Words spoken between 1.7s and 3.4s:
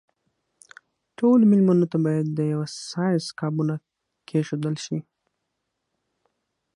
ته باید د یوه سایز